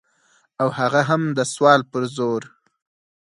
[0.61, 2.41] او هغه هم د سوال په زور.